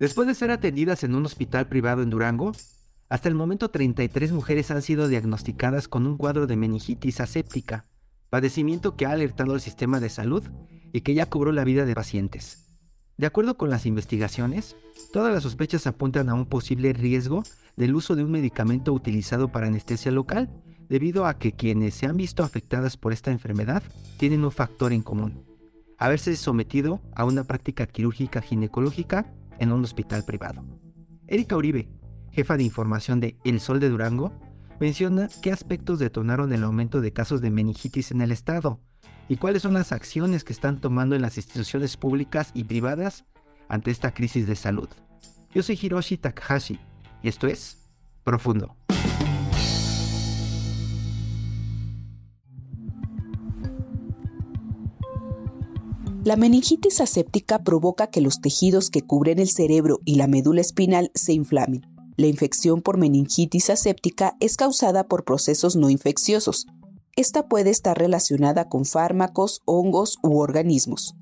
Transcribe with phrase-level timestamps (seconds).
[0.00, 2.52] Después de ser atendidas en un hospital privado en Durango,
[3.10, 7.84] hasta el momento 33 mujeres han sido diagnosticadas con un cuadro de meningitis aséptica,
[8.30, 10.42] padecimiento que ha alertado al sistema de salud
[10.94, 12.70] y que ya cobró la vida de pacientes.
[13.18, 14.74] De acuerdo con las investigaciones,
[15.12, 17.42] todas las sospechas apuntan a un posible riesgo
[17.76, 20.48] del uso de un medicamento utilizado para anestesia local,
[20.88, 23.82] debido a que quienes se han visto afectadas por esta enfermedad
[24.16, 25.44] tienen un factor en común,
[25.98, 30.64] haberse sometido a una práctica quirúrgica ginecológica en un hospital privado.
[31.28, 31.88] Erika Uribe,
[32.32, 34.32] jefa de información de El Sol de Durango,
[34.80, 38.80] menciona qué aspectos detonaron el aumento de casos de meningitis en el estado
[39.28, 43.24] y cuáles son las acciones que están tomando en las instituciones públicas y privadas
[43.68, 44.88] ante esta crisis de salud.
[45.54, 46.80] Yo soy Hiroshi Takahashi
[47.22, 47.88] y esto es
[48.24, 48.76] Profundo.
[56.22, 61.10] La meningitis aséptica provoca que los tejidos que cubren el cerebro y la médula espinal
[61.14, 61.86] se inflamen.
[62.18, 66.66] La infección por meningitis aséptica es causada por procesos no infecciosos.
[67.16, 71.14] Esta puede estar relacionada con fármacos, hongos u organismos.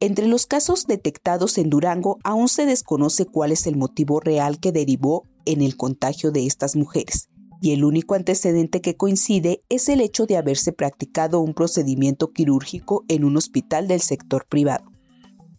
[0.00, 4.72] Entre los casos detectados en Durango aún se desconoce cuál es el motivo real que
[4.72, 7.28] derivó en el contagio de estas mujeres
[7.60, 13.04] y el único antecedente que coincide es el hecho de haberse practicado un procedimiento quirúrgico
[13.08, 14.90] en un hospital del sector privado.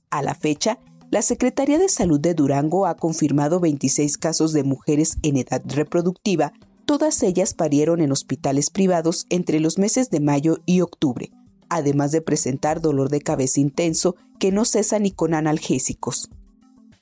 [0.09, 5.17] A la fecha, la Secretaría de Salud de Durango ha confirmado 26 casos de mujeres
[5.23, 6.54] en edad reproductiva,
[6.86, 11.32] todas ellas parieron en hospitales privados entre los meses de mayo y octubre,
[11.70, 16.30] además de presentar dolor de cabeza intenso que no cesa ni con analgésicos.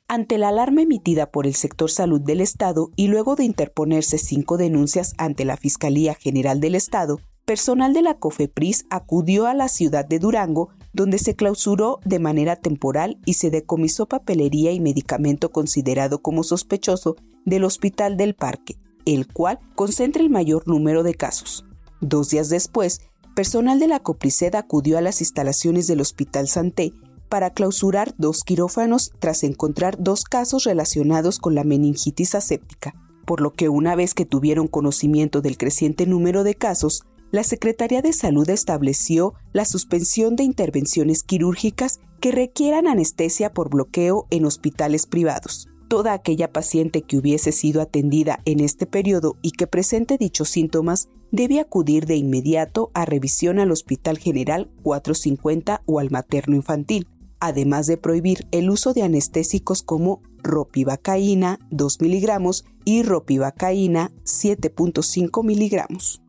[0.07, 4.55] Ante la alarma emitida por el sector salud del Estado y luego de interponerse cinco
[4.55, 10.05] denuncias ante la Fiscalía General del Estado, personal de la COFEPRIS acudió a la ciudad
[10.05, 16.21] de Durango, donde se clausuró de manera temporal y se decomisó papelería y medicamento considerado
[16.21, 21.65] como sospechoso del Hospital del Parque, el cual concentra el mayor número de casos.
[21.99, 23.01] Dos días después,
[23.35, 26.93] personal de la COPRISED acudió a las instalaciones del Hospital Santé
[27.27, 32.93] para clausurar dos quirófanos tras encontrar dos casos relacionados con la meningitis aséptica,
[33.25, 38.01] por lo que una vez que tuvieron conocimiento del creciente número de casos, la Secretaría
[38.01, 45.05] de Salud estableció la suspensión de intervenciones quirúrgicas que requieran anestesia por bloqueo en hospitales
[45.05, 45.67] privados.
[45.87, 51.09] Toda aquella paciente que hubiese sido atendida en este periodo y que presente dichos síntomas
[51.31, 57.07] debe acudir de inmediato a revisión al Hospital General 450 o al materno infantil,
[57.45, 66.21] además de prohibir el uso de anestésicos como ropivacaína 2 miligramos y ropivacaína 7.5 miligramos.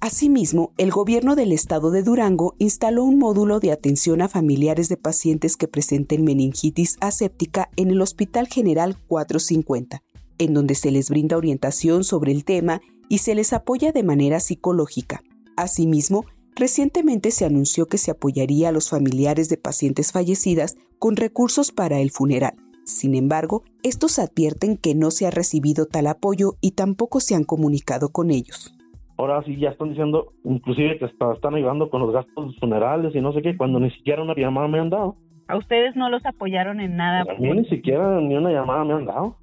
[0.00, 4.96] Asimismo, el gobierno del estado de Durango instaló un módulo de atención a familiares de
[4.96, 10.02] pacientes que presenten meningitis aséptica en el Hospital General 450,
[10.38, 14.40] en donde se les brinda orientación sobre el tema y se les apoya de manera
[14.40, 15.22] psicológica.
[15.56, 16.24] Asimismo,
[16.56, 22.00] Recientemente se anunció que se apoyaría a los familiares de pacientes fallecidas con recursos para
[22.00, 22.54] el funeral.
[22.84, 27.44] Sin embargo, estos advierten que no se ha recibido tal apoyo y tampoco se han
[27.44, 28.76] comunicado con ellos.
[29.16, 33.32] Ahora sí ya están diciendo, inclusive que están ayudando con los gastos funerales y no
[33.32, 35.16] sé qué, cuando ni siquiera una llamada me han dado.
[35.46, 37.22] ¿A ustedes no los apoyaron en nada?
[37.22, 39.36] A mí ni siquiera ni una llamada me han dado.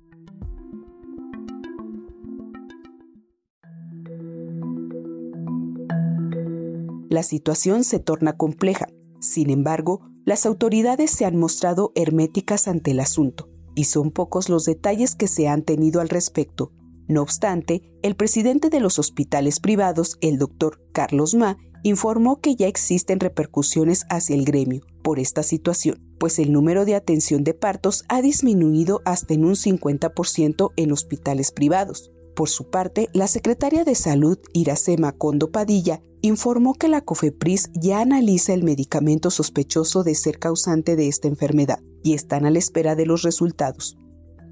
[7.10, 8.88] La situación se torna compleja.
[9.20, 14.66] Sin embargo, las autoridades se han mostrado herméticas ante el asunto, y son pocos los
[14.66, 16.72] detalles que se han tenido al respecto.
[17.08, 22.68] No obstante, el presidente de los hospitales privados, el doctor Carlos Ma, informó que ya
[22.68, 28.04] existen repercusiones hacia el gremio por esta situación, pues el número de atención de partos
[28.10, 32.12] ha disminuido hasta en un 50% en hospitales privados.
[32.36, 38.02] Por su parte, la secretaria de Salud, Iracema Condo Padilla, informó que la COFEPRIS ya
[38.02, 42.96] analiza el medicamento sospechoso de ser causante de esta enfermedad y están a la espera
[42.96, 43.98] de los resultados.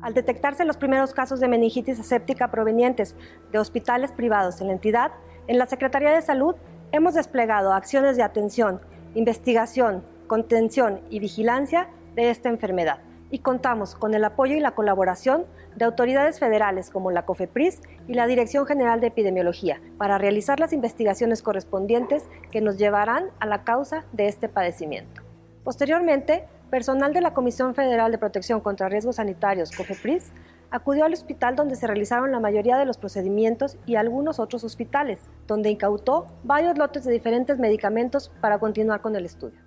[0.02, 3.16] Al detectarse los primeros casos de meningitis aséptica provenientes
[3.52, 5.12] de hospitales privados en la entidad,
[5.48, 6.56] En la Secretaría de Salud
[6.92, 8.82] hemos desplegado acciones de atención,
[9.14, 12.98] investigación, contención y vigilancia de esta enfermedad
[13.36, 15.44] y contamos con el apoyo y la colaboración
[15.76, 20.72] de autoridades federales como la COFEPRIS y la Dirección General de Epidemiología para realizar las
[20.72, 25.22] investigaciones correspondientes que nos llevarán a la causa de este padecimiento.
[25.66, 30.32] Posteriormente, personal de la Comisión Federal de Protección contra Riesgos Sanitarios, COFEPRIS,
[30.72, 35.20] acudió al hospital donde se realizaron la mayoría de los procedimientos y algunos otros hospitales,
[35.46, 39.60] donde incautó varios lotes de diferentes medicamentos para continuar con el estudio.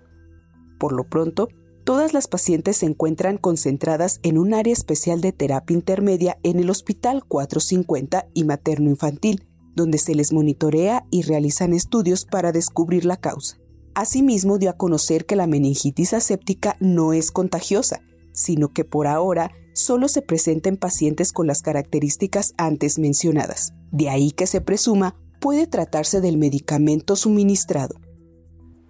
[0.79, 1.49] Por lo pronto,
[1.89, 6.69] todas las pacientes se encuentran concentradas en un área especial de terapia intermedia en el
[6.69, 13.17] Hospital 450 y Materno Infantil, donde se les monitorea y realizan estudios para descubrir la
[13.17, 13.57] causa.
[13.95, 18.03] Asimismo, dio a conocer que la meningitis aséptica no es contagiosa,
[18.33, 23.73] sino que por ahora solo se presenta en pacientes con las características antes mencionadas.
[23.91, 27.95] De ahí que se presuma puede tratarse del medicamento suministrado.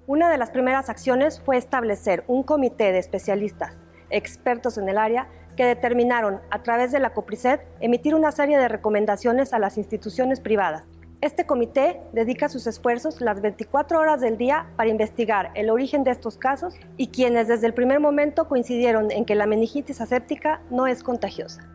[0.10, 3.76] Una de las primeras acciones fue establecer un comité de especialistas,
[4.10, 8.68] expertos en el área, que determinaron, a través de la COPRICET, emitir una serie de
[8.68, 10.86] recomendaciones a las instituciones privadas.
[11.22, 16.10] Este comité dedica sus esfuerzos las 24 horas del día para investigar el origen de
[16.10, 20.88] estos casos y quienes desde el primer momento coincidieron en que la meningitis aséptica no
[20.88, 21.70] es contagiosa.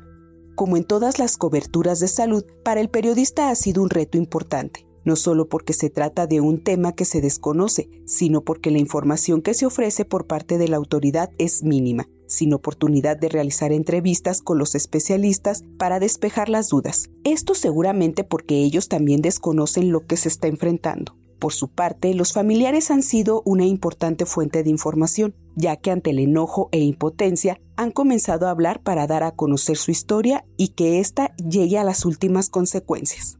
[0.56, 4.84] Como en todas las coberturas de salud, para el periodista ha sido un reto importante
[5.04, 9.42] no solo porque se trata de un tema que se desconoce, sino porque la información
[9.42, 14.42] que se ofrece por parte de la autoridad es mínima, sin oportunidad de realizar entrevistas
[14.42, 17.10] con los especialistas para despejar las dudas.
[17.24, 21.16] Esto seguramente porque ellos también desconocen lo que se está enfrentando.
[21.38, 26.10] Por su parte, los familiares han sido una importante fuente de información, ya que ante
[26.10, 30.68] el enojo e impotencia han comenzado a hablar para dar a conocer su historia y
[30.68, 33.38] que ésta llegue a las últimas consecuencias.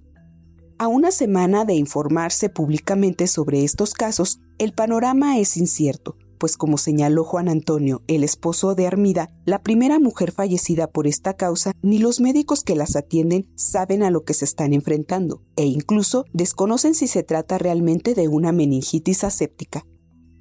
[0.84, 6.76] A una semana de informarse públicamente sobre estos casos, el panorama es incierto, pues como
[6.76, 11.98] señaló Juan Antonio, el esposo de Armida, la primera mujer fallecida por esta causa, ni
[11.98, 16.92] los médicos que las atienden saben a lo que se están enfrentando, e incluso desconocen
[16.92, 19.84] si se trata realmente de una meningitis aséptica.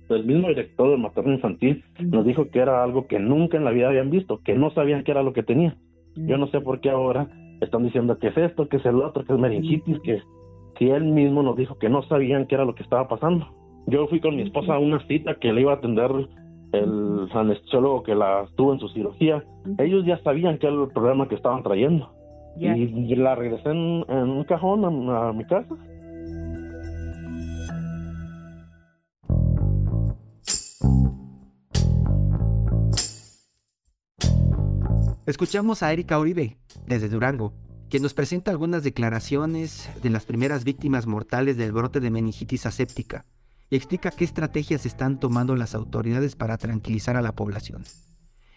[0.09, 3.71] El mismo director del materno infantil nos dijo que era algo que nunca en la
[3.71, 5.77] vida habían visto, que no sabían qué era lo que tenía.
[6.17, 7.29] Yo no sé por qué ahora
[7.61, 10.21] están diciendo que es esto, que es el otro, que es meningitis, que
[10.77, 13.47] si él mismo nos dijo que no sabían qué era lo que estaba pasando.
[13.87, 16.11] Yo fui con mi esposa a una cita que le iba a atender
[16.71, 19.43] el anestesiólogo que la tuvo en su cirugía.
[19.77, 22.09] Ellos ya sabían qué era el problema que estaban trayendo.
[22.57, 25.75] Y la regresé en, un cajón a mi casa.
[35.25, 37.53] Escuchamos a Erika Uribe, desde Durango,
[37.89, 43.25] quien nos presenta algunas declaraciones de las primeras víctimas mortales del brote de meningitis aséptica
[43.69, 47.85] y explica qué estrategias están tomando las autoridades para tranquilizar a la población.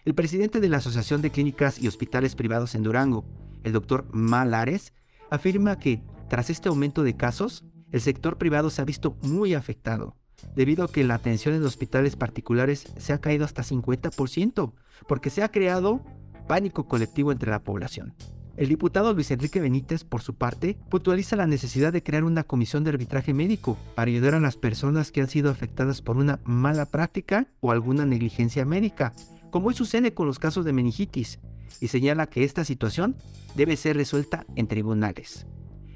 [0.03, 3.23] El presidente de la Asociación de Clínicas y Hospitales Privados en Durango,
[3.63, 4.91] el doctor Malares,
[5.29, 10.17] afirma que tras este aumento de casos, el sector privado se ha visto muy afectado,
[10.53, 14.73] debido a que la atención en hospitales particulares se ha caído hasta 50%,
[15.07, 16.03] porque se ha creado
[16.47, 18.13] pánico colectivo entre la población.
[18.57, 22.83] El diputado Luis Enrique Benítez, por su parte, puntualiza la necesidad de crear una comisión
[22.83, 26.87] de arbitraje médico para ayudar a las personas que han sido afectadas por una mala
[26.87, 29.13] práctica o alguna negligencia médica,
[29.51, 31.39] como hoy sucede con los casos de meningitis,
[31.79, 33.15] y señala que esta situación
[33.55, 35.45] debe ser resuelta en tribunales.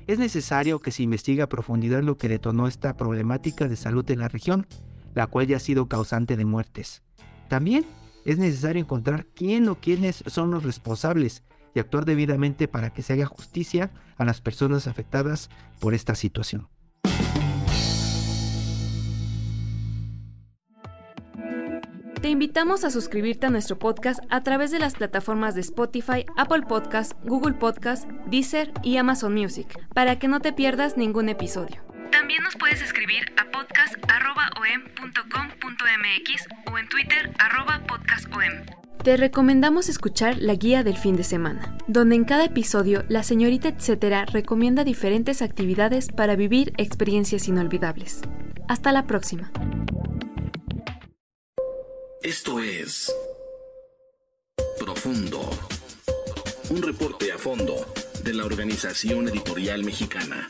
[0.06, 4.20] Es necesario que se investigue a profundidad lo que detonó esta problemática de salud en
[4.20, 4.68] la región,
[5.16, 7.02] la cual ya ha sido causante de muertes.
[7.50, 7.86] También
[8.26, 13.14] es necesario encontrar quién o quiénes son los responsables y actuar debidamente para que se
[13.14, 15.50] haga justicia a las personas afectadas
[15.80, 16.68] por esta situación.
[22.22, 26.62] Te invitamos a suscribirte a nuestro podcast a través de las plataformas de Spotify, Apple
[26.68, 31.91] Podcast, Google Podcast, Deezer y Amazon Music, para que no te pierdas ningún episodio.
[32.32, 37.30] También nos puedes escribir a podcast.om.com.mx o en Twitter
[37.90, 38.40] podcastom.
[39.04, 43.68] Te recomendamos escuchar la guía del fin de semana, donde en cada episodio la señorita
[43.68, 48.22] etcétera recomienda diferentes actividades para vivir experiencias inolvidables.
[48.70, 49.52] Hasta la próxima.
[52.24, 53.14] Esto es
[54.80, 55.42] Profundo,
[56.70, 60.50] un reporte a fondo de la Organización Editorial Mexicana.